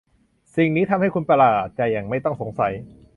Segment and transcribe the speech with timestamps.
[0.55, 2.73] สิ่งนี้ทำให้คุณประหลาดใจอย่างไม่ต้องสงสัย?